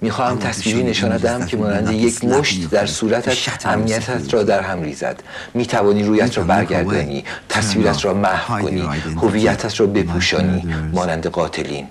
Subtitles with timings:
[0.00, 5.22] می‌خواهم تصویری نشان دهم که مانند یک مشت در صورتت امنیتت را در هم ریزد.
[5.54, 7.24] می‌توانی رویت را برگردانی.
[7.48, 8.88] تصویرت را محو کنی.
[9.16, 10.74] هویتت را بپوشانی.
[10.92, 11.86] مانند قاتلین.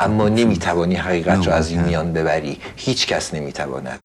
[0.00, 2.58] اما نمی‌توانی حقیقت را از این میان ببری.
[2.76, 3.98] هیچ کس نمی‌تواند.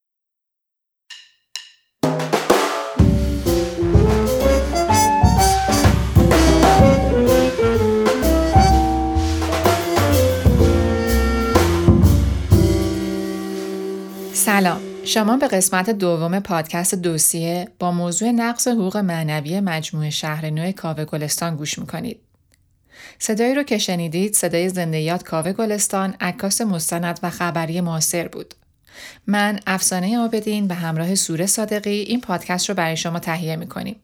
[15.05, 21.05] شما به قسمت دوم پادکست دوسیه با موضوع نقص حقوق معنوی مجموعه شهر نو کاوه
[21.05, 22.19] گلستان گوش می‌کنید.
[23.19, 28.53] صدایی رو که شنیدید صدای زندیات کاوه گلستان عکاس مستند و خبری معاصر بود.
[29.27, 33.95] من افسانه آبدین به همراه سوره صادقی این پادکست رو برای شما تهیه می‌کنیم.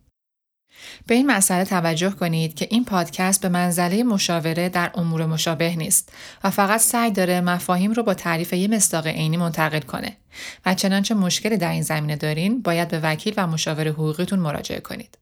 [1.08, 6.14] به این مسئله توجه کنید که این پادکست به منزله مشاوره در امور مشابه نیست
[6.44, 10.18] و فقط سعی داره مفاهیم رو با تعریف یه مصداق عینی منتقل کنه
[10.66, 15.18] و چنانچه مشکلی در این زمینه دارین باید به وکیل و مشاور حقوقیتون مراجعه کنید.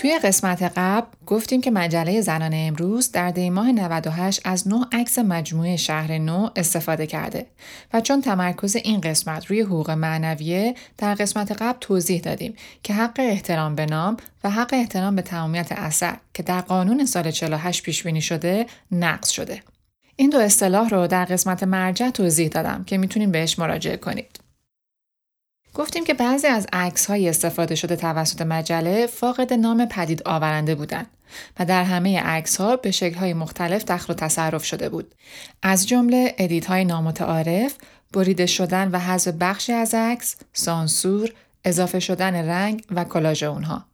[0.00, 5.76] توی قسمت قبل گفتیم که مجله زنان امروز در دیماه 98 از نه عکس مجموعه
[5.76, 7.46] شهر نو استفاده کرده
[7.92, 13.16] و چون تمرکز این قسمت روی حقوق معنویه در قسمت قبل توضیح دادیم که حق
[13.18, 18.02] احترام به نام و حق احترام به تمامیت اثر که در قانون سال 48 پیش
[18.02, 19.62] بینی شده نقض شده.
[20.16, 24.39] این دو اصطلاح رو در قسمت مرجع توضیح دادم که می‌تونید بهش مراجعه کنید.
[25.74, 31.06] گفتیم که بعضی از عکس های استفاده شده توسط مجله فاقد نام پدید آورنده بودند
[31.58, 35.14] و در همه عکس ها به شکل های مختلف دخل و تصرف شده بود.
[35.62, 37.74] از جمله ادیت های نامتعارف،
[38.12, 41.32] بریده شدن و حذف بخشی از عکس، سانسور،
[41.64, 43.89] اضافه شدن رنگ و کلاژ اونها.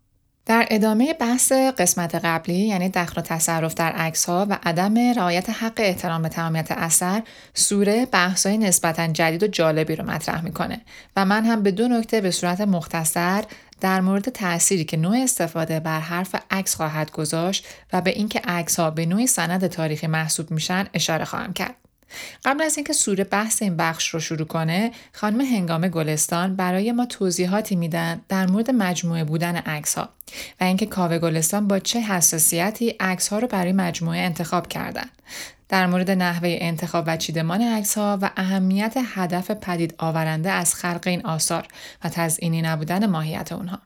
[0.47, 5.51] در ادامه بحث قسمت قبلی یعنی دخل و تصرف در عکس ها و عدم رعایت
[5.51, 7.23] حق احترام به تمامیت اثر
[7.55, 10.81] سوره بحث های نسبتا جدید و جالبی رو مطرح می‌کنه
[11.17, 13.45] و من هم به دو نکته به صورت مختصر
[13.81, 18.81] در مورد تأثیری که نوع استفاده بر حرف عکس خواهد گذاشت و به اینکه عکس
[18.81, 21.86] ها به نوعی سند تاریخی محسوب میشن اشاره خواهم کرد.
[22.45, 27.07] قبل از اینکه سوره بحث این بخش رو شروع کنه خانم هنگام گلستان برای ما
[27.07, 30.09] توضیحاتی میدن در مورد مجموعه بودن عکس ها
[30.61, 35.11] و اینکه کاوه گلستان با چه حساسیتی عکس ها رو برای مجموعه انتخاب کردن.
[35.69, 41.03] در مورد نحوه انتخاب و چیدمان عکس ها و اهمیت هدف پدید آورنده از خلق
[41.07, 41.67] این آثار
[42.05, 43.79] و تزئینی نبودن ماهیت اونها.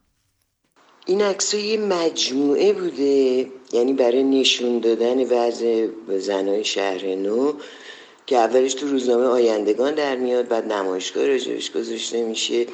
[1.07, 5.87] این عکس یه مجموعه بوده یعنی برای نشون دادن وضع
[6.19, 7.53] زنای شهر نو
[8.31, 12.67] که اولش تو روزنامه آیندگان در میاد بعد نمایشگاه راجبش گذاشته میشه.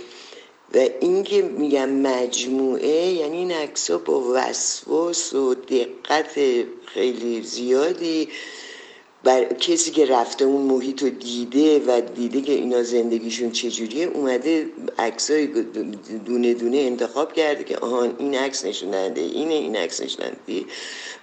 [0.75, 6.41] و اینکه میگم مجموعه یعنی این عکس با وسواس و دقت
[6.87, 8.29] خیلی زیادی
[9.25, 14.67] بر کسی که رفته اون محیط رو دیده و دیده که اینا زندگیشون چجوریه اومده
[14.99, 15.47] عکسای
[16.27, 20.65] دونه دونه انتخاب کرده که آهان این عکس نشوننده اینه این عکس نشوننده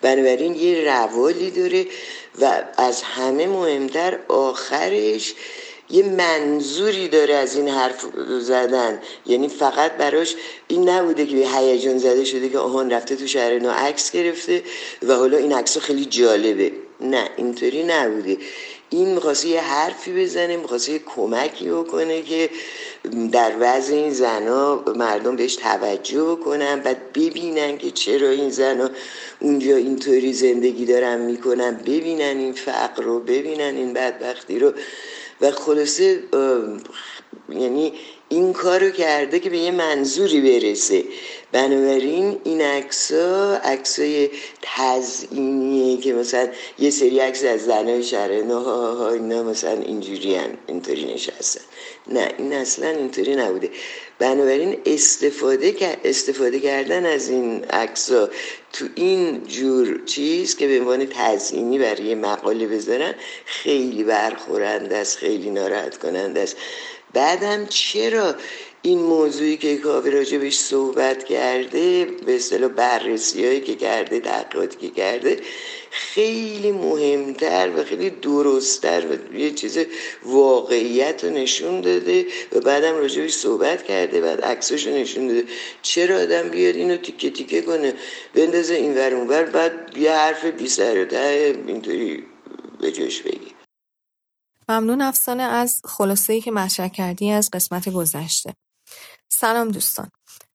[0.03, 1.85] بنابراین یه روالی داره
[2.41, 5.33] و از همه مهمتر آخرش
[5.89, 8.05] یه منظوری داره از این حرف
[8.39, 9.01] زدن.
[9.25, 10.35] یعنی فقط براش
[10.67, 14.63] این نبوده که هیجان زده شده که آهان رفته تو شهر نو عکس گرفته
[15.03, 16.71] و حالا این عکس خیلی جالبه.
[17.01, 18.37] نه اینطوری نبوده.
[18.93, 22.49] این می‌خواسته یه حرفی بزنه می‌خواسته یه کمکی بکنه که
[23.31, 28.89] در وضع این زنا مردم بهش توجه کنن و ببینن که چرا این زنا
[29.39, 34.73] اونجا اینطوری زندگی دارن می‌کنن ببینن این فقر رو ببینن این بدبختی رو.
[35.41, 36.23] و خلاصه
[37.49, 37.93] یعنی
[38.33, 41.03] این کارو کرده که به یه منظوری برسه.
[41.51, 44.29] بنابراین این عکسا عکسای
[44.61, 46.47] تزئینیه که مثلا
[46.79, 51.61] یه سری عکس از زنای شهر ها اینا مثلا اینجوری اینطوری نشستن.
[52.07, 53.69] نه این اصلا اینطوری نبوده.
[54.19, 58.29] بنابراین استفاده استفاده کردن از این عکسا
[58.73, 63.15] تو این جور چیز که به عنوان تزئینی برای مقاله بذارن
[63.45, 66.55] خیلی برخورنده است خیلی ناراحت کننده است.
[67.13, 68.35] بعدم چرا
[68.85, 74.89] این موضوعی که کاوه راجبش صحبت کرده به اصطلاح بررسی هایی که کرده تحقیقاتی که
[74.89, 75.41] کرده
[75.91, 79.77] خیلی مهمتر و خیلی درستتر و یه چیز
[80.23, 85.43] واقعیت رو نشون داده و بعدم راجبش صحبت کرده بعد عکساشو نشون داده.
[85.81, 87.93] چرا آدم بیاد اینو تیکه تیکه کنه؟
[88.35, 91.07] بندازه این ور اونور بعد یه حرف بی سر
[91.67, 92.23] اینطوری
[92.81, 93.53] به جوش بگی.
[94.69, 98.53] ممنون افسانه از خلاصه ای که مطرح کردی از قسمت گذشته.
[99.35, 100.09] سلام دوستان.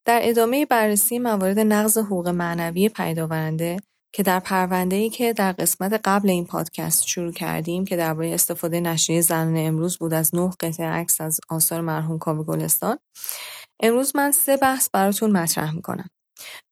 [0.05, 3.77] در ادامه بررسی موارد نقض حقوق معنوی پیداورنده
[4.15, 8.81] که در پرونده ای که در قسمت قبل این پادکست شروع کردیم که درباره استفاده
[8.81, 12.99] نشریه زنان امروز بود از نه قطعه عکس از آثار مرحوم کاوه گلستان
[13.83, 16.09] امروز من سه بحث براتون مطرح می‌کنم.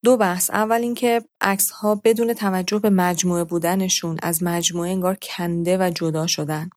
[0.05, 0.51] دو بحث.
[0.51, 6.27] اول اینکه عکس ها بدون توجه به مجموعه بودنشون از مجموعه انگار کنده و جدا
[6.27, 6.71] شدن.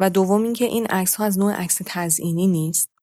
[0.00, 2.93] و دوم اینکه این عکس ها از نوع عکس تزئینی نیست.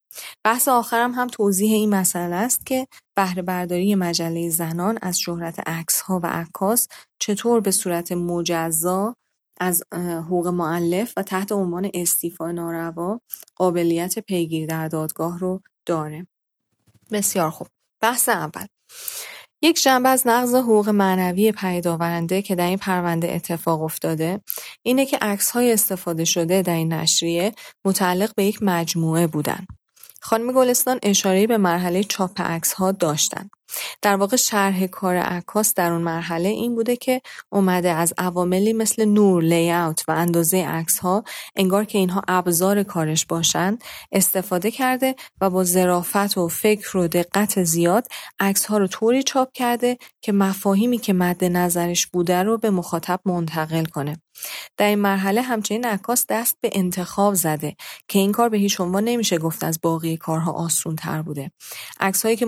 [0.44, 6.02] بحث آخرم هم توضیح این مسئله است که بهره برداری مجله زنان از شهرت عکس
[6.02, 6.88] ها و عکاس
[7.20, 9.16] چطور به صورت مجزا
[9.60, 13.22] از حقوق معلف و تحت عنوان استیفا ناروا
[13.56, 16.28] قابلیت پیگیری در دادگاه رو داره.
[17.12, 17.68] بسیار خوب.
[18.02, 18.66] بحث اول
[19.64, 24.42] یک جنبه از نقض حقوق معنوی پیداورنده که در این پرونده اتفاق افتاده
[24.84, 27.54] اینه که عکس های استفاده شده در این نشریه
[27.86, 29.66] متعلق به یک مجموعه بودن.
[30.24, 32.42] خانم گلستان اشاره به مرحله چاپ
[32.78, 33.50] ها داشتند.
[34.02, 39.06] در واقع شرح کار عکاس در اون مرحله این بوده که اومده از عواملی مثل
[39.06, 41.24] نور، لیاوت و اندازه عکس ها
[41.56, 47.64] انگار که اینها ابزار کارش باشند استفاده کرده و با ظرافت و فکر و دقت
[47.64, 48.08] زیاد
[48.40, 53.20] عکس ها رو طوری چاپ کرده که مفاهیمی که مد نظرش بوده رو به مخاطب
[53.26, 54.18] منتقل کنه.
[54.78, 57.76] در این مرحله همچنین عکاس دست به انتخاب زده
[58.08, 61.52] که این کار به هیچ عنوان نمیشه گفت از باقی کارها آسون تر بوده
[62.00, 62.46] عکس هایی که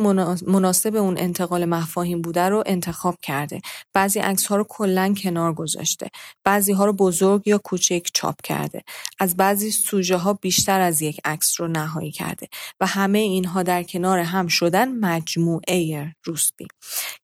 [0.47, 3.61] مناسب اون انتقال مفاهیم بوده رو انتخاب کرده.
[3.93, 6.07] بعضی عکس ها رو کلا کنار گذاشته.
[6.43, 8.81] بعضی ها رو بزرگ یا کوچک چاپ کرده.
[9.19, 12.47] از بعضی سوژه ها بیشتر از یک عکس رو نهایی کرده.
[12.79, 16.67] و همه اینها در کنار هم شدن مجموعه روسبی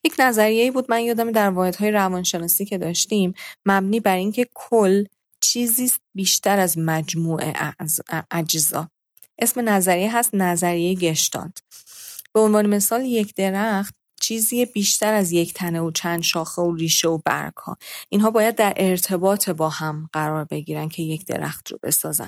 [0.04, 3.34] یک نظریه بود من یادم در واحدهای روانشناسی که داشتیم
[3.66, 5.04] مبنی بر اینکه کل
[5.42, 7.54] چیزی بیشتر از مجموعه
[8.32, 8.90] اجزا
[9.40, 11.58] اسم نظریه هست نظریه گشتانت
[12.34, 17.08] به عنوان مثال یک درخت چیزی بیشتر از یک تنه و چند شاخه و ریشه
[17.08, 17.78] و برگ ها.
[18.10, 22.28] اینها باید در ارتباط با هم قرار بگیرن که یک درخت رو بسازن.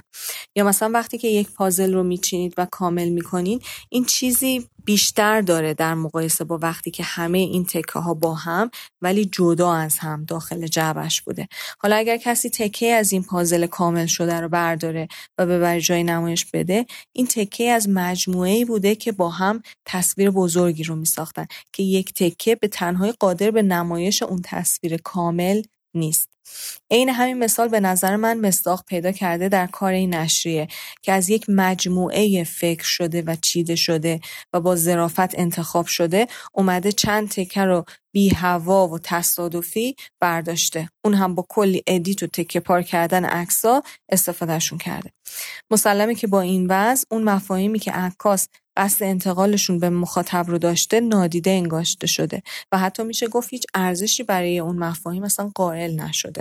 [0.56, 5.74] یا مثلا وقتی که یک پازل رو میچینید و کامل می‌کنید این چیزی بیشتر داره
[5.74, 8.72] در مقایسه با وقتی که همه این تکه ها با هم
[9.02, 11.48] ولی جدا از هم داخل جعبش بوده.
[11.80, 15.08] حالا اگر کسی تکه از این پازل کامل شده رو برداره
[15.38, 20.84] و به جای نمایش بده این تکه از مجموعه بوده که با هم تصویر بزرگی
[20.84, 25.62] رو می ساختن که یک تکه به تنهای قادر به نمایش اون تصویر کامل
[25.94, 26.30] نیست.
[26.92, 30.68] عین همین مثال به نظر من مصداق پیدا کرده در کار این نشریه
[31.02, 34.20] که از یک مجموعه فکر شده و چیده شده
[34.54, 40.90] و با ظرافت انتخاب شده اومده چند تکه رو بی هوا و تصادفی برداشته.
[41.06, 45.12] اون هم با کلی ادیت و تکه پار کردن عکسا استفادهشون کرده.
[45.72, 51.00] مسلمه که با این وضع اون مفاهیمی که عکاس قصد انتقالشون به مخاطب رو داشته
[51.00, 56.41] نادیده انگاشته شده و حتی میشه گفت هیچ ارزشی برای اون مفاهیم اصلا قائل نشده.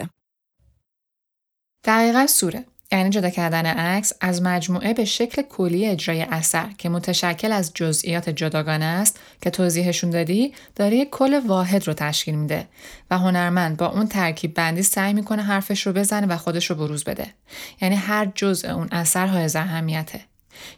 [1.85, 2.65] دقیقا سوره.
[2.93, 8.31] یعنی جدا کردن عکس از مجموعه به شکل کلی اجرای اثر که متشکل از جزئیات
[8.31, 12.69] جداگانه است که توضیحشون دادی داره یک کل واحد رو تشکیل میده
[13.11, 17.05] و هنرمند با اون ترکیب بندی سعی می‌کنه حرفش رو بزنه و خودش رو بروز
[17.05, 17.27] بده.
[17.81, 20.21] یعنی هر جزء اون اثر های اهمیته.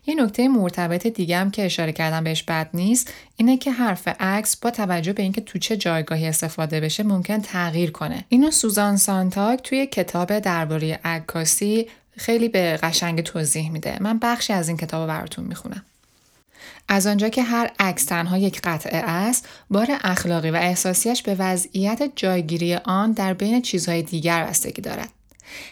[0.06, 4.56] یه نکته مرتبط دیگه هم که اشاره کردم بهش بد نیست اینه که حرف عکس
[4.56, 8.24] با توجه به اینکه تو چه جایگاهی استفاده بشه ممکن تغییر کنه.
[8.28, 11.86] اینو سوزان سانتاگ توی کتاب درباره عکاسی
[12.16, 13.96] خیلی به قشنگ توضیح میده.
[14.00, 15.82] من بخشی از این کتاب براتون می‌خونم.
[16.88, 22.12] از آنجا که هر عکس تنها یک قطعه است بار اخلاقی و احساسیش به وضعیت
[22.16, 25.08] جایگیری آن در بین چیزهای دیگر بستگی دارد.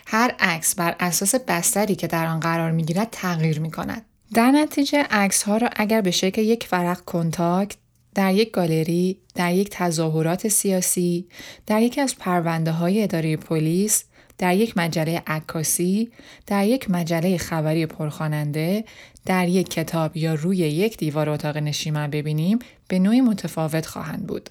[0.07, 4.05] هر عکس بر اساس بستری که در آن قرار می گیرد تغییر می کند.
[4.35, 7.77] در نتیجه عکس ها را اگر به شکل یک فرق کنتاکت
[8.15, 11.29] در یک گالری، در یک تظاهرات سیاسی،
[11.67, 14.05] در یکی از پرونده های اداره پلیس،
[14.39, 16.11] در یک مجله عکاسی،
[16.47, 18.85] در یک مجله خبری پرخواننده،
[19.27, 22.59] در یک کتاب یا روی یک دیوار اتاق نشیمن ببینیم
[22.89, 24.51] به نوعی متفاوت خواهند بود.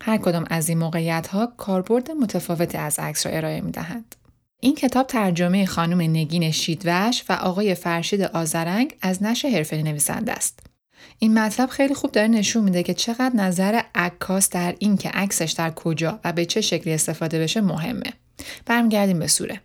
[0.00, 4.14] هر کدام از این موقعیت ها کاربرد متفاوتی از عکس را ارائه می دهند.
[4.60, 10.58] این کتاب ترجمه خانم نگین شیدوش و آقای فرشید آزرنگ از نشر حرفه نویسنده است.
[11.18, 15.52] این مطلب خیلی خوب داره نشون میده که چقدر نظر عکاس در این که عکسش
[15.52, 18.12] در کجا و به چه شکلی استفاده بشه مهمه.
[18.66, 19.60] برمیگردیم به سوره.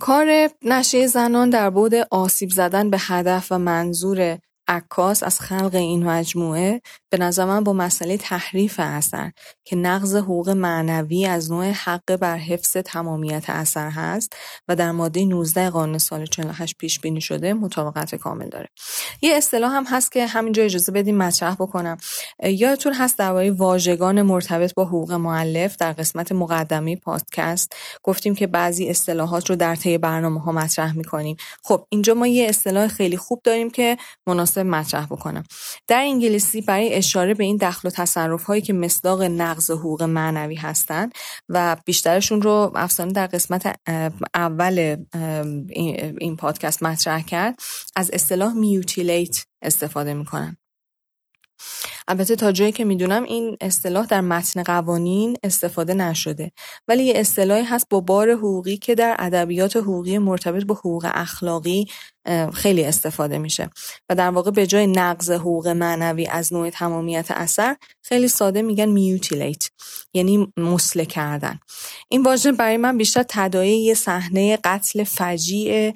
[0.00, 6.04] کار نشریه زنان در بود آسیب زدن به هدف و منظور عکاس از خلق این
[6.04, 6.80] مجموعه
[7.10, 9.32] به نظر من با مسئله تحریف اثر
[9.64, 14.36] که نقض حقوق معنوی از نوع حق بر حفظ تمامیت اثر هست
[14.68, 18.68] و در ماده 19 قانون سال 48 پیش بینی شده مطابقت کامل داره.
[19.22, 21.96] یه اصطلاح هم هست که همینجا اجازه بدیم مطرح بکنم.
[22.42, 28.88] یادتون هست درباره واژگان مرتبط با حقوق معلف در قسمت مقدمه پادکست گفتیم که بعضی
[28.88, 31.36] اصطلاحات رو در طی برنامه ها مطرح می‌کنیم.
[31.64, 33.96] خب اینجا ما یه اصطلاح خیلی خوب داریم که
[34.26, 35.44] مناسب مطرح بکنم.
[35.88, 40.54] در انگلیسی برای اشاره به این دخل و تصرف هایی که مصداق نقض حقوق معنوی
[40.54, 41.12] هستند
[41.48, 43.76] و بیشترشون رو افسانه در قسمت
[44.34, 44.96] اول
[46.20, 47.60] این پادکست مطرح کرد
[47.96, 50.56] از اصطلاح میوتیلیت استفاده می‌کنن.
[52.08, 56.52] البته تا جایی که می‌دونم این اصطلاح در متن قوانین استفاده نشده.
[56.88, 61.86] ولی یه اصطلاحی هست با بار حقوقی که در ادبیات حقوقی مرتبط با حقوق اخلاقی
[62.54, 63.70] خیلی استفاده میشه.
[64.10, 68.86] و در واقع به جای نقض حقوق معنوی از نوع تمامیت اثر خیلی ساده میگن
[68.86, 69.62] میوتیلیت
[70.14, 71.58] یعنی مسله کردن.
[72.08, 75.94] این واژه برای من بیشتر تداعی یه صحنه قتل فجیع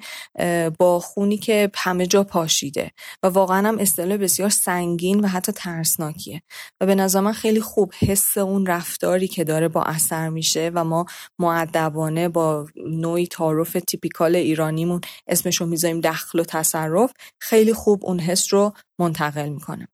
[0.79, 2.91] با خونی که همه جا پاشیده.
[3.23, 6.41] و واقعا هم اصطلاح بسیار سنگین و حتی ترسناکیه.
[6.81, 10.83] و به نظر من خیلی خوب حس اون رفتاری که داره با اثر میشه و
[10.83, 11.05] ما
[11.39, 18.53] معدبانه با نوعی تعارف تیپیکال ایرانیمون اسمشو می‌ذاریم دخل و تصرف خیلی خوب اون حس
[18.53, 19.87] رو منتقل می‌کنه.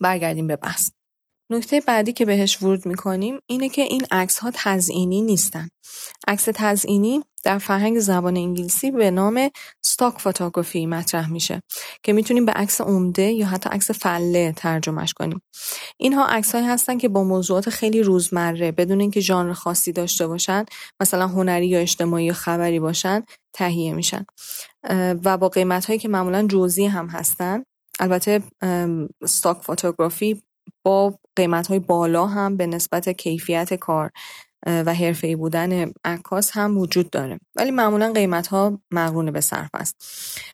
[0.00, 0.90] برگردیم به بحث.
[1.52, 5.68] نکته بعدی که بهش ورود می‌کنیم اینه که این عکس ها تزئینی نیستن.
[6.28, 9.50] عکس تزئینی در فرهنگ زبان انگلیسی به نام
[9.84, 11.60] ستاک فوتوگرافی مطرح میشه
[12.02, 15.42] که می‌تونیم به عکس عمده یا حتی عکس فله ترجمهش کنیم.
[15.96, 20.64] اینها عکس هایی هستن که با موضوعات خیلی روزمره بدون اینکه ژانر خاصی داشته باشن
[21.00, 24.24] مثلا هنری یا اجتماعی یا خبری باشن تهیه میشن
[25.24, 27.62] و با قیمت هایی که معمولا جزئی هم هستن
[28.00, 28.42] البته
[29.26, 30.42] ستاک فوتوگرافی
[30.84, 34.10] با قیمت های بالا هم به نسبت کیفیت کار
[34.66, 37.40] و حرفه‌ای بودن عکاس هم وجود داره.
[37.56, 39.96] ولی معمولا قیمت ها مقرون به صرف است.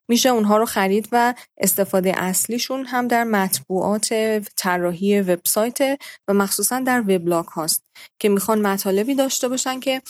[0.08, 4.14] میشه اونها رو خرید و استفاده اصلیشون هم در مطبوعات
[4.56, 5.78] طراحی وبسایت
[6.28, 7.82] و مخصوصا در وبلاگ هاست
[8.18, 10.02] که می‌خوان مطالبی داشته باشن که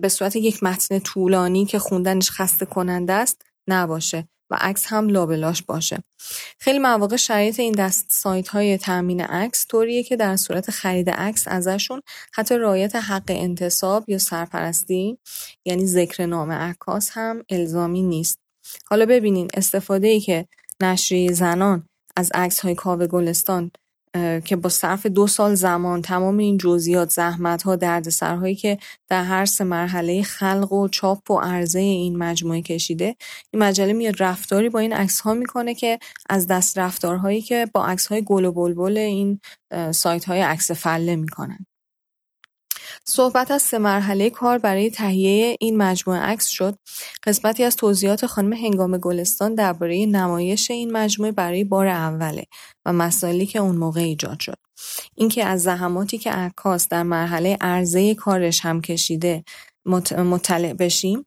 [0.00, 4.28] به صورت یک متن طولانی که خوندنش خسته کننده است نباشه.
[4.50, 6.02] و عکس هم لابلاش باشه.
[6.58, 11.48] خیلی مواقع شرایط این دست سایت های تامین عکس طوریه که در صورت خرید عکس
[11.48, 12.00] ازشون
[12.34, 15.18] حتی رایت حق انتصاب یا سرپرستی
[15.64, 18.38] یعنی ذکر نام عکاس هم الزامی نیست.
[18.86, 20.48] حالا ببینین استفاده ای که
[20.82, 23.70] نشریه زنان از عکس های کاوه گلستان
[24.44, 29.44] که با صرف دو سال زمان تمام این جزئیات زحمت ها دردسرهایی که در هر
[29.44, 33.16] سه مرحله خلق و چاپ و عرضه این مجموعه کشیده
[33.50, 37.86] این مجله میاد رفتاری با این عکس ها می‌کنه که از دست رفتارهایی که با
[37.86, 39.40] عکس های گل و بلبل این
[39.92, 41.66] سایت های عکس فله می‌کنن.
[43.04, 46.78] صحبت از سه مرحله کار برای تهیه این مجموعه عکس شد.
[47.22, 52.44] قسمتی از توضیحات خانم هنگام گلستان درباره نمایش این مجموعه برای بار اوله
[52.86, 54.58] و مسائلی که اون موقع ایجاد شد.
[55.14, 59.44] اینکه از زحماتی که عکاس در مرحله عرضه کارش هم کشیده
[60.16, 61.24] مطلع بشیم.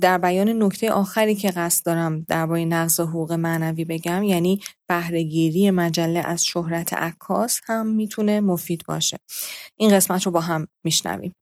[0.00, 6.20] در بیان نکته آخری که قصد دارم درباره نقض حقوق معنوی بگم یعنی بهرهگیری مجله
[6.20, 9.16] از شهرت عکاس هم می‌تونه مفید باشه.
[9.76, 11.32] این قسمت رو با هم میشنویم.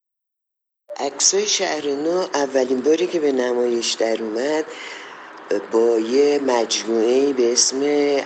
[0.96, 4.64] عکسای شهر نو اولین باری که به نمایش در اومد
[5.72, 7.80] با یه مجموعه به اسم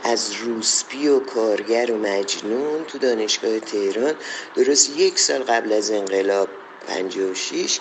[0.05, 4.15] از روسپی و کارگر و مجنون تو دانشگاه تهران.
[4.55, 6.49] درست یک سال قبل از انقلاب
[6.89, 7.79] 56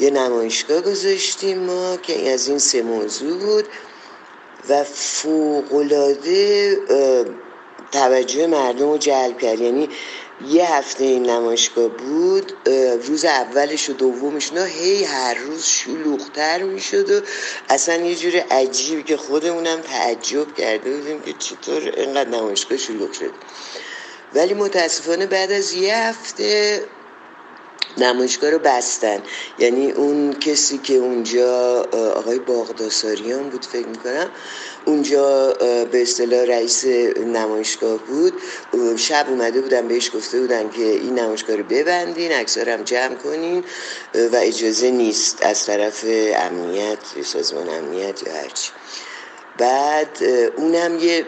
[0.00, 3.68] یه نمایشگاه گذاشتیم ما که از این سه موضوع بود
[4.68, 6.76] و فوقلاده
[7.92, 9.60] توجه مردم رو جلب کرد.
[9.60, 9.88] یعنی
[10.48, 12.52] یه هفته این نمایشگاه بود
[13.06, 17.20] روز اولش و دومش نه هی هر روز شلوغتر می‌شد و
[17.68, 23.30] اصلا یه جور عجیبی که خودمونم تعجب کرده بودیم که چطور اینقدر نمایشگاه شلوغ شد.
[24.34, 26.80] ولی متاسفانه بعد از یه هفته
[27.98, 29.22] نمایشگاه رو بستن.
[29.58, 31.82] یعنی اون کسی که اونجا
[32.16, 34.28] آقای باغداساریان بود فکر می‌کنم
[34.84, 35.52] اونجا
[35.92, 36.84] به اصطلاح رئیس
[37.16, 38.32] نمایشگاه بود.
[38.96, 43.64] شب اومده بودن بهش گفته بودن که این نمایشگاه رو ببندین اکثر هم جمع کنین.
[44.14, 48.70] و اجازه نیست از طرف امنیت سازمان امنیت یا هرچی
[49.58, 50.18] بعد
[50.56, 51.26] اونم یه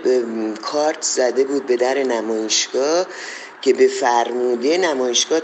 [0.62, 3.06] کارت زده بود به در نمایشگاه.
[3.62, 5.40] که به فرموده نمایشگاه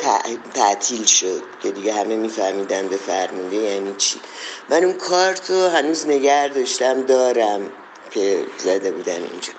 [0.55, 4.21] تعطیل شد که دیگه همه میفهمیدن به فرموده یعنی چی.
[4.69, 7.73] من اون کارت رو هنوز نگر داشتم دارم
[8.11, 9.53] که زده بودن اونجا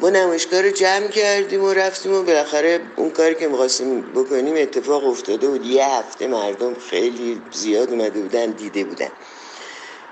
[0.00, 5.06] ما نمایشگاه رو جمع کردیم و رفتیم و بالاخره اون کاری که می‌خواستیم بکنیم اتفاق
[5.06, 5.66] افتاده بود.
[5.66, 9.08] یه هفته مردم خیلی زیاد اومده بودن دیده بودن.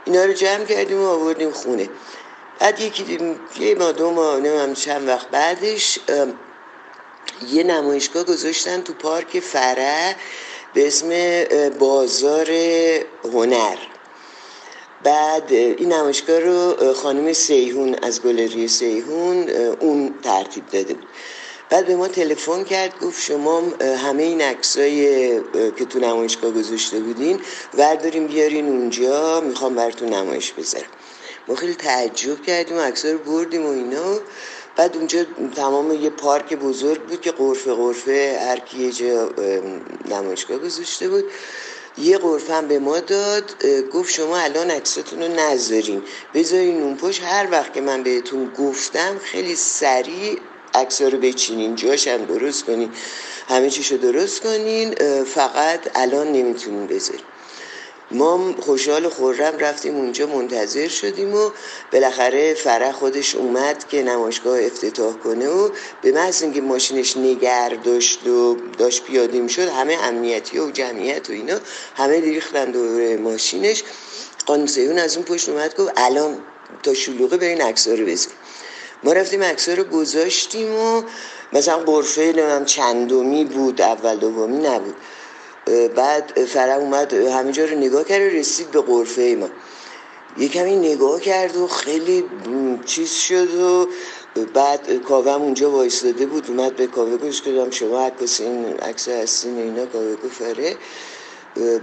[0.05, 1.89] اینا رو جمع کردیم و آوردیم خونه.
[2.59, 5.99] بعد یکی یه ما دو ما نمیم چند وقت بعدش
[7.53, 10.17] یه نمایشگاه گذاشتن تو پارک فره
[10.75, 11.11] به اسم
[11.79, 12.51] بازار
[13.25, 13.77] هنر.
[15.03, 21.09] بعد این نمایشگاه رو خانم سیهون از گلری سیهون اون ترتیب داده بود.
[21.71, 25.05] بعد به ما تلفن کرد گفت شما همه این عکسای
[25.53, 27.41] که تو نمایشگاه گذاشته بودین
[27.75, 30.87] ورداریم بیارین اونجا می‌خوام براتون نمایش بذارم.
[31.49, 34.19] ما خیلی تعجب کردیم و رو بردیم و اینا.
[34.77, 35.25] بعد اونجا
[35.57, 39.33] تمام یه پارک بزرگ بود که قرفه قرفه هر کی یه جا
[40.05, 41.25] نمایشگاه گذاشته بود.
[41.99, 46.03] یه قرفه هم به ما داد گفت شما الان عکساتون رو نذارین.
[46.35, 47.23] بذارین اون پشت.
[47.23, 50.39] هر وقت که من بهتون گفتم خیلی سریع
[50.75, 52.91] عکسا رو بچینین جاش هم درست کنین.
[53.49, 57.25] همه چیشو درست کنین فقط الان نمی‌تونین بذارین.
[58.11, 61.51] ما خوشحال خورم رفتیم اونجا منتظر شدیم و
[61.93, 65.71] بالاخره فرح خودش اومد که نمایشگاه افتتاح کنه و
[66.03, 71.33] به محض اینکه ماشینش نگر داشت و داشت پیاده شد همه امنیتی و جمعیت و
[71.33, 71.61] اینا
[71.97, 73.83] همه ریختن دور ماشینش.
[74.47, 76.39] قانون سیون از اون پشت اومد گفت الان
[76.83, 78.37] تا شلوغه برین عکس‌ها رو بزنیم
[79.05, 81.03] ما رفتیم عکس‌ها رو گذاشتیم و
[81.53, 84.95] مثلا قرفه چندمی بود اول دومی نبود.
[85.97, 89.49] بعد فرم اومد همینجا رو نگاه کرد و رسید به قرفه ما.
[90.39, 92.25] یه کمی نگاه کرد و خیلی
[92.87, 93.89] چیز شد و
[94.55, 99.59] بعد کاوم اونجا وایستاده بود اومد به کاوه گوش کردم شما عکس این عکس هستین
[99.59, 100.77] اینا کاوه گفره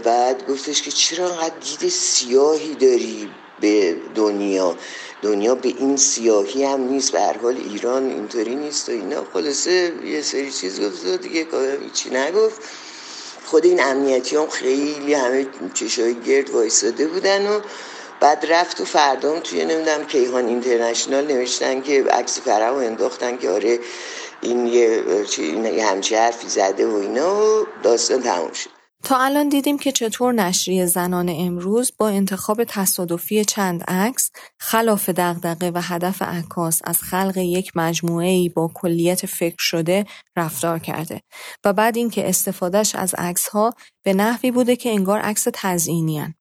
[0.04, 4.76] بعد گفتش که چرا انقدر دید سیاهی داری به دنیا؟
[5.22, 9.24] دنیا به این سیاهی هم نیست به حال ایران اینطوری نیست و اینا.
[9.34, 12.62] خلاصه یه سری چیز گفت دیگه کاوه هیچی نگفت.
[13.52, 17.60] خود این امنیتی هم خیلی همه چشای گرد وایساده بودن و
[18.20, 23.80] بعد رفت و فردام توی نمی‌دونم کیهان اینترنشنال نوشتن که عکس فرح انداختن که آره
[24.42, 25.04] این یه,
[25.76, 28.81] یه همچه حرفی زده و اینا و داستان تموم شد.
[29.04, 35.72] تا الان دیدیم که چطور نشریه زنان امروز با انتخاب تصادفی چند عکس خلاف دغدغه
[35.72, 41.22] و هدف عکاس از خلق یک مجموعه ای با کلیت فکر شده رفتار کرده
[41.66, 43.74] و بعد اینکه استفادهش از عکس ها
[44.04, 46.36] به نحوی بوده که انگار عکس تزئینی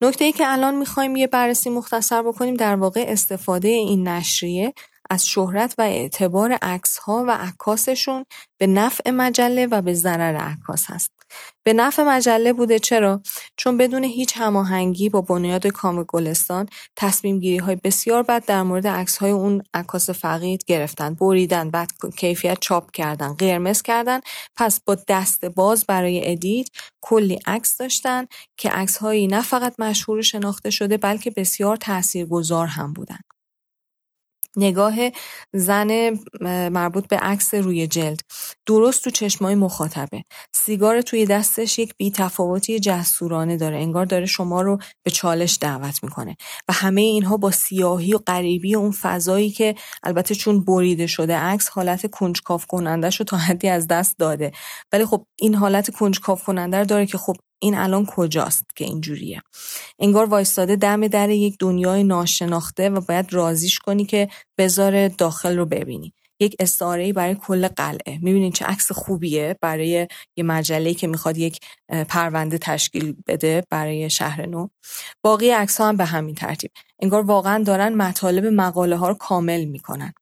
[0.00, 4.74] نکته ای که الان می‌خوایم یه بررسی مختصر بکنیم در واقع استفاده این نشریه
[5.10, 8.24] از شهرت و اعتبار عکس ها و عکاسشون
[8.58, 11.17] به نفع مجله و به ضرر عکاس هست.
[11.64, 13.22] به نفع مجله بوده چرا؟
[13.56, 18.86] چون بدون هیچ هماهنگی با بنیاد کام گلستان تصمیم گیری های بسیار بد در مورد
[18.86, 24.20] عکس های اون عکاس فقید گرفتن، بریدن، بعد کیفیت چاپ کردن، قرمز کردن،
[24.56, 26.68] پس با دست باز برای ادیت
[27.00, 32.92] کلی عکس داشتن که عکس هایی نه فقط مشهور شناخته شده بلکه بسیار تاثیرگذار هم
[32.92, 33.18] بودن.
[34.58, 34.94] نگاه
[35.52, 36.18] زن
[36.68, 38.20] مربوط به عکس روی جلد.
[38.66, 40.22] درست تو چشمای مخاطبه.
[40.54, 43.76] سیگار توی دستش یک بیتفاوتی جسورانه داره.
[43.76, 46.36] انگار داره شما رو به چالش دعوت می‌کنه.
[46.68, 51.68] و همه اینها با سیاهی و غریبی اون فضایی که البته چون بریده شده عکس
[51.68, 54.52] حالت کنجکاف کننده رو تا حدی از دست داده.
[54.92, 59.42] ولی خب این حالت کنجکاف کننده داره که خب این الان کجاست که اینجوریه؟
[59.98, 65.66] انگار وایستاده دم در یک دنیای ناشناخته و باید رازیش کنی که بذار داخل رو
[65.66, 66.12] ببینی.
[66.40, 68.18] یک استعاره برای کل قلعه.
[68.22, 71.60] می‌بینین چه عکس خوبیه برای یه مجله که می‌خواد یک
[72.08, 74.68] پرونده تشکیل بده برای شهر نو.
[75.22, 76.70] باقی عکس ها هم به همین ترتیب.
[77.02, 80.12] انگار واقعا دارن مطالب مقاله ها رو کامل می‌کنن.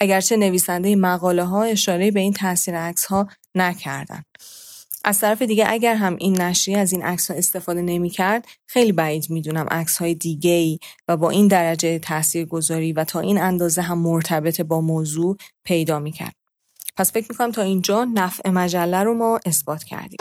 [0.00, 4.22] اگرچه نویسنده مقاله ها اشاره به این تاثیر عکس ها نکردن.
[5.04, 8.92] از طرف دیگه اگر هم این نشریه از این عکس ها استفاده نمی کرد خیلی
[8.92, 12.00] بعید می‌دونم عکس های دیگه ای و با این درجه
[12.44, 16.34] گذاری و تا این اندازه هم مرتبط با موضوع پیدا می کرد.
[16.96, 20.18] پس فکر می‌کنم تا اینجا نفع مجله رو ما اثبات کردیم.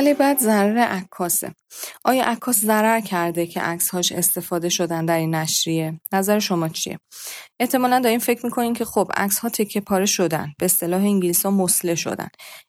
[0.00, 1.54] مرحله بعد ضرر عکاسه.
[2.04, 6.98] آیا عکاس ضرر کرده که عکسهاش استفاده شدن در این نشریه؟ نظر شما چیه؟
[7.60, 10.52] احتمالا دارین فکر می‌کنین که خب عکس ها تکه پاره شدن.
[10.58, 12.28] به اصطلاح انگلیسی ها مسله شدن.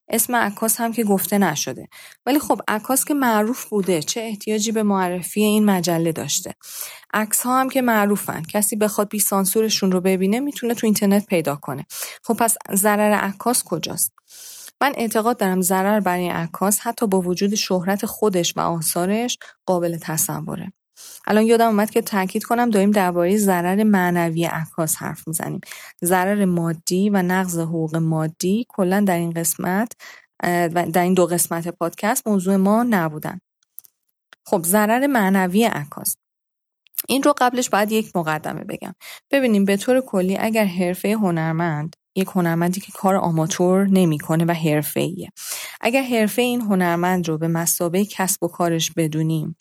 [0.10, 1.88] اسم عکاس هم که گفته نشده.
[2.26, 6.54] ولی خب عکاس که معروف بوده چه احتیاجی به معرفی این مجله داشته؟
[7.14, 8.44] عکس ها هم که معروفن.
[8.44, 11.86] کسی بخواد بی سانسورشون رو ببینه می‌تونه تو اینترنت پیدا کنه.
[12.24, 14.12] خب پس ضرر عکاس کجاست؟
[14.82, 20.74] من اعتقاد دارم ضرر برای عکاس حتی با وجود شهرت خودش و آثارش قابل تصوره.
[21.28, 25.62] الان یادم اومد که تاکید کنم داریم درباره ضرر معنوی عکاس حرف می‌زنیم.
[26.04, 29.92] ضرر مادی و نقض حقوق مادی کلا در این قسمت
[30.70, 33.40] در این دو قسمت پادکست موضوع ما نبودن.
[34.46, 36.18] خب ضرر معنوی عکاس.
[37.08, 38.94] این رو قبلش باید یک مقدمه بگم.
[39.32, 45.30] ببینیم به طور کلی اگر حرفه هنرمند یک هنرمندی که کار آماتور نمی‌کنه و حرفه‌ایه.
[45.82, 49.56] اگر حرفه این هنرمند رو به مسابه کسب و کارش بدونیم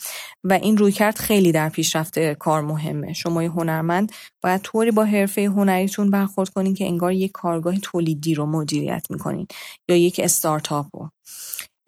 [0.44, 5.04] و این روی کرد خیلی در پیشرفت کار مهمه شما یه هنرمند باید طوری با
[5.04, 9.46] حرفه هنریتون برخورد کنین که انگار یک کارگاه تولیدی رو مدیریت می‌کنین
[9.88, 11.10] یا یک استارتاپ رو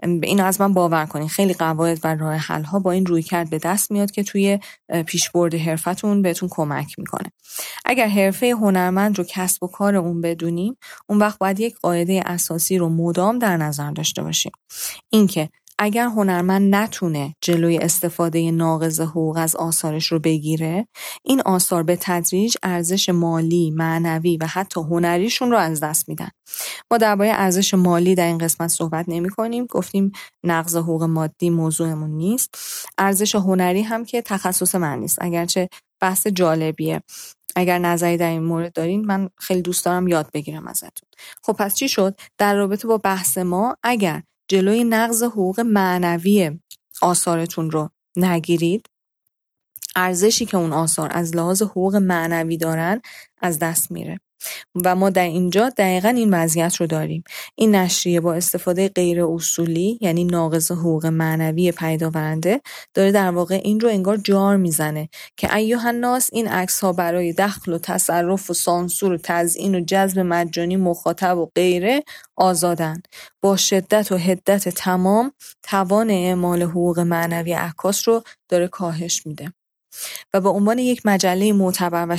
[0.02, 1.28] این از من باور کنین.
[1.28, 4.58] خیلی قواعد و راه حل ها با این روی کرد به دست میاد که توی
[5.06, 7.32] پیشبرد حرفتون بهتون کمک می‌کنه.
[7.84, 10.76] اگر حرفه هنرمند رو کسب و کار اون بدونیم
[11.08, 14.52] اون وقت باید یک قاعده اساسی رو مدام در نظر داشته باشیم.
[15.10, 20.88] اینکه اگر هنرمند نتونه جلوی استفاده ناقض حقوق از آثارش رو بگیره
[21.24, 26.28] این آثار به تدریج ارزش مالی، معنوی و حتی هنریشون رو از دست میدن.
[26.92, 30.12] ما درباره ارزش مالی در این قسمت صحبت نمی کنیم گفتیم
[30.44, 32.54] نقض حقوق مادی موضوعمون نیست.
[32.98, 35.18] ارزش هنری هم که تخصص من نیست.
[35.20, 35.68] اگرچه
[36.00, 37.02] بحث جالبیه.
[37.56, 41.08] اگر نظری در این مورد دارین من خیلی دوست دارم یاد بگیرم ازتون.
[41.42, 46.58] خب پس چی شد؟ در رابطه با بحث ما اگر جلوی نقض حقوق معنوی
[47.02, 48.86] آثارتون رو نگیرید
[49.96, 53.02] ارزشی که اون آثار از لحاظ حقوق معنوی دارن
[53.42, 54.20] از دست میره.
[54.84, 57.24] و ما در اینجا دقیقا این وضعیت رو داریم.
[57.54, 62.60] این نشریه با استفاده غیر اصولی یعنی ناقض حقوق معنوی پیداورنده
[62.94, 67.32] داره در واقع این رو انگار جار می‌زنه که ایوه الناس این عکس ها برای
[67.32, 72.02] دخل و تصرف و سانسور و تزیین و جذب مجانی مخاطب و غیره
[72.36, 73.02] آزادن.
[73.42, 79.52] با شدت و حدت تمام توان اعمال حقوق معنوی عکاس رو داره کاهش میده.
[80.34, 82.16] و به عنوان یک مجله معتبر و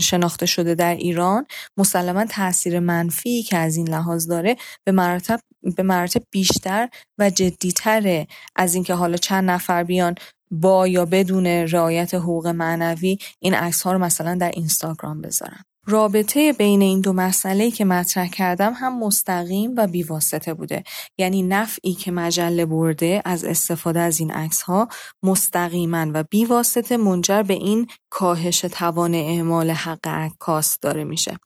[0.00, 5.40] شناخته شده در ایران مسلما تاثیر منفی که از این لحاظ داره به مراتب
[5.76, 6.88] به مراتب بیشتر
[7.18, 8.26] و جدیتره.
[8.56, 10.14] از اینکه حالا چند نفر بیان
[10.50, 15.64] با یا بدون رعایت حقوق معنوی این عکس ها رو مثلا در اینستاگرام بذارن.
[15.86, 20.84] رابطه بین این دو مسئله که مطرح کردم هم مستقیم و بیواسطه بوده.
[21.18, 24.88] یعنی نفعی که مجله برده از استفاده از این عکس ها
[25.22, 31.38] مستقیما و بیواسطه منجر به این کاهش توان اعمال حق عکاس داره میشه.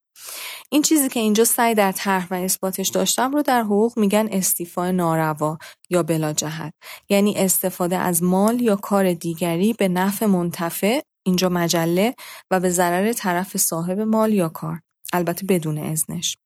[0.70, 4.92] این چیزی که اینجا سعی در طرح و اثباتش داشتم رو در حقوق میگن استیفای
[4.92, 5.58] ناروا
[5.90, 6.74] یا بلا جهت
[7.08, 12.14] یعنی استفاده از مال یا کار دیگری به نفع منتفع اینجا مجله
[12.50, 14.80] و به ضرر طرف صاحب مال یا کار.
[15.12, 16.36] البته بدون اذنش.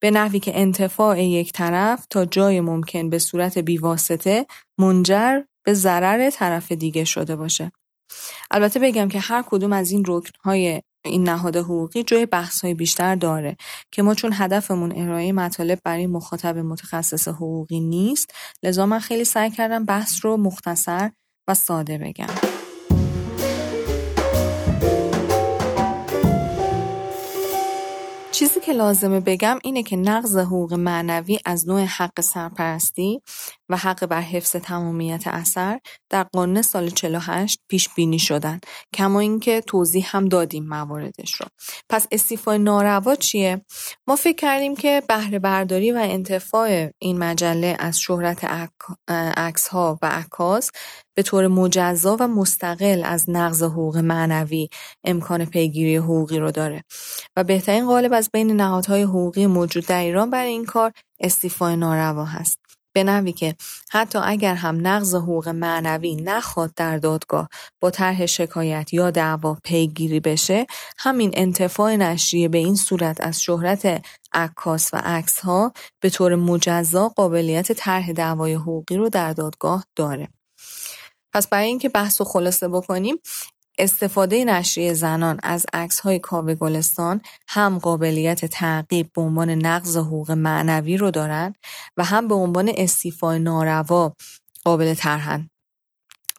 [0.00, 4.46] به نحوی که انتفاع یک طرف تا جای ممکن به صورت بیواسطه
[4.78, 7.72] منجر به ضرر طرف دیگه شده باشه.
[8.50, 13.14] البته بگم که هر کدوم از این رکنهای این نهاد حقوقی جای بحث های بیشتر
[13.14, 13.56] داره
[13.92, 19.50] که ما چون هدفمون ارائه مطالب برای مخاطب متخصص حقوقی نیست لذا من خیلی سعی
[19.50, 21.10] کردم بحث رو مختصر
[21.48, 22.49] و ساده بگم.
[28.40, 33.22] چیزی که لازمه بگم اینه که نقض حقوق معنوی از نوع حق سرپرستی
[33.68, 38.60] و حق بر حفظ تمامیت اثر در قانون سال 48 پیش بینی شدن.
[38.94, 41.46] کما اینکه توضیح هم دادیم مواردش رو.
[41.88, 43.64] پس استیفای ناروا چیه؟
[44.06, 48.44] ما فکر کردیم که بهره برداری و انتفاع این مجله از شهرت
[49.36, 50.70] عکس ها و عکاس
[51.14, 54.68] به طور مجزا و مستقل از نقض حقوق معنوی
[55.04, 56.84] امکان پیگیری حقوقی رو داره.
[57.36, 62.24] و بهترین قالب از بین نهادهای حقوقی موجود در ایران برای این کار استیفای ناروا
[62.24, 62.58] هست.
[62.92, 63.56] به نوی که
[63.90, 67.48] حتی اگر هم نقض حقوق معنوی نخواد در دادگاه
[67.80, 70.66] با طرح شکایت یا دعوا پیگیری بشه
[70.98, 77.08] همین انتفاع نشریه به این صورت از شهرت عکاس و عکس ها به طور مجزا
[77.08, 80.28] قابلیت طرح دعوای حقوقی رو در دادگاه داره.
[81.32, 83.16] پس برای اینکه بحث و خلاصه بکنیم
[83.78, 85.66] استفاده نشریه زنان از
[86.04, 91.54] های کاوه گلستان هم قابلیت تعقیب به عنوان نقض حقوق معنوی رو دارند
[91.96, 94.14] و هم به عنوان استیفای ناروا
[94.64, 95.50] قابل طرحن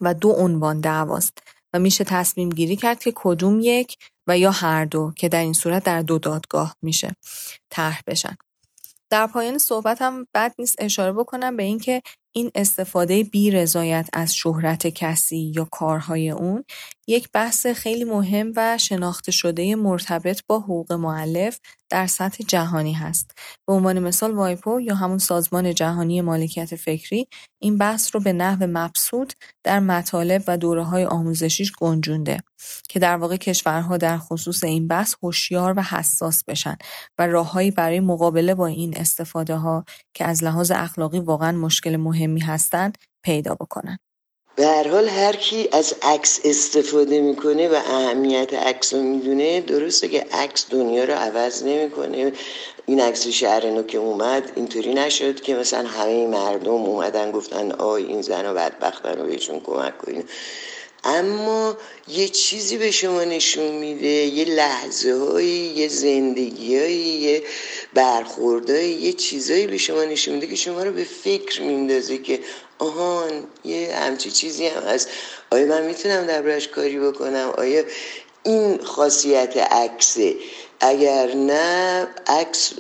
[0.02, 1.38] و دو عنوان دعواست
[1.74, 5.54] و میشه تصمیم گیری کرد که کدوم یک و یا هر دو که در این
[5.54, 7.16] صورت در دو دادگاه میشه
[7.70, 8.36] طرح بشن.
[9.10, 12.02] در پایان صحبتم بد نیست اشاره بکنم به اینکه
[12.34, 16.64] این استفاده بی رضایت از شهرت کسی یا کارهای اون
[17.08, 23.32] یک بحث خیلی مهم و شناخته شده مرتبط با حقوق معلف در سطح جهانی هست.
[23.68, 27.28] به عنوان مثال وایپو یا همون سازمان جهانی مالکیت فکری
[27.62, 32.38] این بحث رو به نحو مبسوط در مطالب و دوره های آموزشیش گنجونده
[32.90, 36.78] که در واقع کشورها در خصوص این بحث هوشیار و حساس بشن
[37.18, 42.40] و راههایی برای مقابله با این استفاده ها که از لحاظ اخلاقی واقعا مشکل مهمی
[42.40, 43.98] هستند پیدا بکنن.
[44.56, 50.08] به هر حال هر کی از عکس استفاده می‌کنه و اهمیت عکس رو می‌دونه درسته
[50.08, 52.34] که عکس دنیا رو عوض نمی‌کنه
[52.86, 58.04] این عکس شهر نو که اومد اینطوری نشد که مثلا همه مردم اومدن گفتن آی
[58.04, 60.30] این زن و بدبختن و بهشون کمک کنید
[61.04, 67.44] اما یه چیزی به شما نشون میده یه لحظه هایی یه زندگی هایی یه
[67.94, 72.40] برخوردهایی یه چیزایی به شما نشون میده که شما رو به فکر میندازه که
[72.80, 75.10] آهان یه همچی چیزی هم هست.
[75.52, 77.84] آیا من می‌تونم دربارش کاری بکنم؟ آیا
[78.44, 80.36] این خاصیت عکسه؟
[80.84, 82.74] اگر نه عکس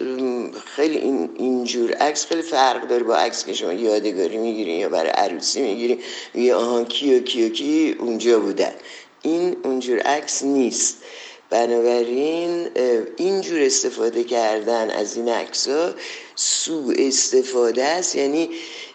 [0.75, 5.09] خیلی این اینجور عکس خیلی فرق داره با عکس که شما یادگاری می‌گیرین یا برای
[5.09, 5.99] عروسی می‌گیرین.
[6.35, 8.73] یا آهان کی و کی و کی اونجا بودن.
[9.21, 10.97] این اونجور عکس نیست.
[11.49, 12.67] بنابراین
[13.17, 15.93] اینجور استفاده کردن از این عکس ها
[16.35, 18.15] سوء استفاده است.
[18.15, 18.49] یعنی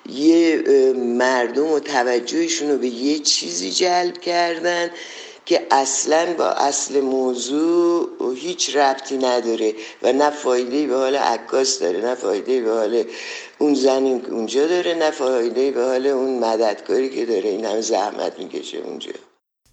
[0.08, 0.62] یه
[0.96, 4.90] مردم و توجهشون رو به یه چیزی جلب کردن
[5.46, 12.00] که اصلا با اصل موضوع هیچ ربطی نداره و نه فایده به حال عکاس داره
[12.00, 13.04] نه فایده به حال
[13.58, 17.48] اون زنی اونجا داره نه فایده به حال اون مددکاری که داره.
[17.48, 19.12] این هم زحمت می‌کشه اونجا.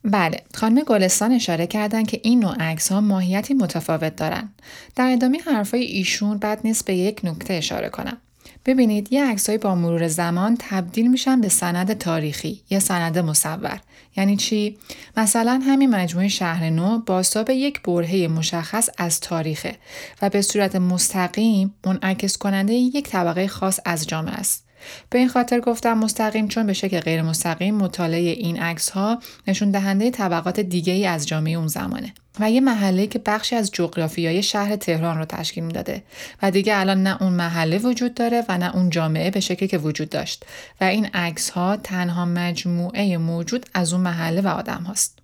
[0.03, 4.53] بله خانم گلستان اشاره کردن که این نوع عکس ها ماهیتی متفاوت دارن.
[4.95, 8.17] در ادامه حرفای ایشون بعد نیست به یک نکته اشاره کنم.
[8.65, 13.79] ببینید یه عکسایی با مرور زمان تبدیل میشن به سند تاریخی یا سند مصور.
[14.17, 14.77] یعنی چی؟
[15.17, 19.75] مثلا همین مجموعه شهر نو بازتاب یک برهه مشخص از تاریخه
[20.21, 24.63] و به صورت مستقیم منعکس کننده یک طبقه خاص از جامعه است.
[25.09, 29.71] به این خاطر گفتم مستقیم چون به شکل غیر مستقیم مطالعه این عکس ها نشون
[29.71, 32.13] دهنده طبقات دیگه ای از جامعه اون زمانه.
[32.39, 36.03] و یه محله که بخشی از جغرافیای شهر تهران رو تشکیل می‌داده.
[36.41, 39.77] و دیگه الان نه اون محله وجود داره و نه اون جامعه به شکلی که
[39.77, 40.45] وجود داشت.
[40.81, 45.22] و این عکس ها تنها مجموعه موجود از اون محله و آدم هاست.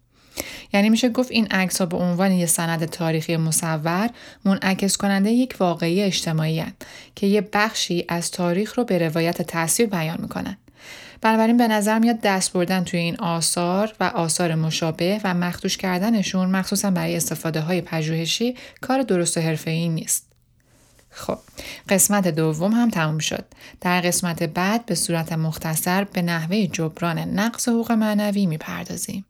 [0.73, 4.09] یعنی میشه گفت این عکس ها به عنوان یه سند تاریخی مصور
[4.45, 6.73] منعکس کننده یک واقعی اجتماعی هن
[7.15, 10.57] که یه بخشی از تاریخ رو به روایت تصویر بیان می‌کنن.
[11.21, 16.49] بنابراین به نظر میاد دست بردن توی این آثار و آثار مشابه و مخدوش کردنشون
[16.49, 20.25] مخصوصا برای استفاده های پژوهشی کار درست و حرفه‌ای نیست.
[21.09, 21.37] خب
[21.89, 23.45] قسمت دوم هم تموم شد.
[23.81, 29.25] در قسمت بعد به صورت مختصر به نحوه جبران نقص حقوق معنوی می‌پردازیم.